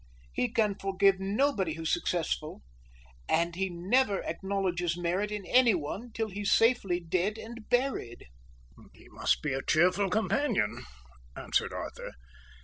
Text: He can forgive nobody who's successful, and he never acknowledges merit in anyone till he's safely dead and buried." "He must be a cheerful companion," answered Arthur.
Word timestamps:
He 0.33 0.49
can 0.51 0.73
forgive 0.73 1.19
nobody 1.19 1.73
who's 1.75 1.93
successful, 1.93 2.63
and 3.29 3.53
he 3.55 3.69
never 3.69 4.23
acknowledges 4.23 4.97
merit 4.97 5.31
in 5.31 5.45
anyone 5.45 6.11
till 6.11 6.29
he's 6.29 6.51
safely 6.51 6.99
dead 6.99 7.37
and 7.37 7.69
buried." 7.69 8.25
"He 8.95 9.07
must 9.09 9.43
be 9.43 9.53
a 9.53 9.61
cheerful 9.61 10.09
companion," 10.09 10.85
answered 11.37 11.71
Arthur. 11.71 12.13